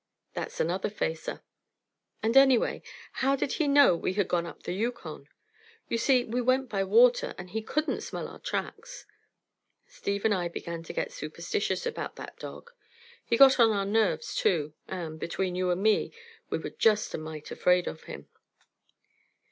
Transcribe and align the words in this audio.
That's 0.33 0.59
another 0.59 0.89
facer. 0.89 1.43
And 2.23 2.35
anyway, 2.35 2.81
how 3.11 3.35
did 3.35 3.51
he 3.51 3.67
know 3.67 3.95
we 3.95 4.13
had 4.13 4.27
gone 4.27 4.47
up 4.47 4.63
the 4.63 4.73
Yukon? 4.73 5.29
You 5.89 5.99
see, 5.99 6.23
we 6.25 6.41
went 6.41 6.69
by 6.69 6.83
water, 6.83 7.35
and 7.37 7.51
he 7.51 7.61
couldn't 7.61 8.01
smell 8.01 8.27
our 8.27 8.39
tracks. 8.39 9.05
Steve 9.85 10.25
and 10.25 10.33
I 10.33 10.47
began 10.47 10.81
to 10.85 10.93
get 10.93 11.11
superstitious 11.11 11.85
about 11.85 12.15
that 12.15 12.35
dog. 12.39 12.71
He 13.23 13.37
got 13.37 13.59
on 13.59 13.69
our 13.69 13.85
nerves, 13.85 14.33
too; 14.33 14.73
and, 14.87 15.19
between 15.19 15.53
you 15.53 15.69
and 15.69 15.83
me, 15.83 16.11
we 16.49 16.57
were 16.57 16.71
just 16.71 17.13
a 17.13 17.19
mite 17.19 17.51
afraid 17.51 17.85
of 17.85 18.05
him. 18.05 18.27